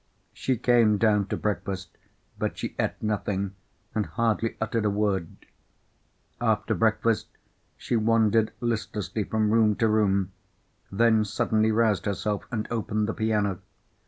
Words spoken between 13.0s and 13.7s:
the piano.